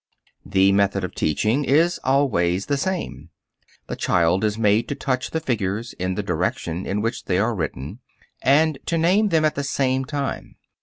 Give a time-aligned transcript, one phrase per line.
[0.43, 3.29] The method of teaching is always the same.
[3.85, 7.53] The child is made to touch the figures in the direction in which they are
[7.53, 7.99] written,
[8.41, 10.55] and to name them at the same time.